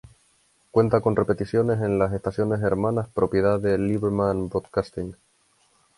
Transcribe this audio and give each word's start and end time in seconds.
Cuenta 0.71 0.99
con 0.99 1.15
repeticiones 1.15 1.79
en 1.83 1.99
las 1.99 2.11
estaciones 2.11 2.63
hermanas 2.63 3.07
propiedad 3.09 3.59
de 3.59 3.77
Liberman 3.77 4.49
Broadcasting. 4.49 5.15